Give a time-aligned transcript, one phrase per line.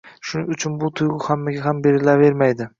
[0.29, 2.69] Shuning uchun bu tuyg‘u hammaga ham berilavermaydi.